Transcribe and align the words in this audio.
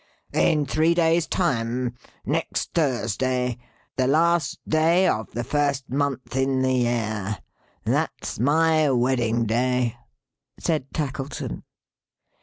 "In 0.33 0.65
three 0.65 0.95
days' 0.95 1.27
time. 1.27 1.95
Next 2.25 2.73
Thursday. 2.73 3.59
The 3.97 4.07
last 4.07 4.57
day 4.67 5.07
of 5.07 5.29
the 5.33 5.43
first 5.43 5.91
month 5.91 6.35
in 6.35 6.63
the 6.63 6.73
year. 6.73 7.37
That's 7.85 8.39
my 8.39 8.89
wedding 8.89 9.45
day," 9.45 9.97
said 10.59 10.91
Tackleton. 10.91 11.65